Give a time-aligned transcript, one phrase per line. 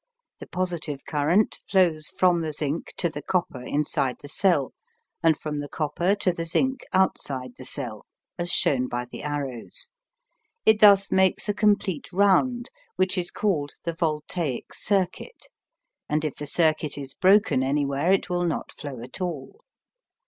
[0.39, 4.73] The positive current flows from the zinc to the copper inside the cell
[5.21, 9.91] and from the copper to the zinc outside the cell, as shown by the arrows.
[10.65, 15.49] It thus makes a complete round, which is called the voltaic "circuit,"
[16.09, 19.59] and if the circuit is broken anywhere it will not flow at all.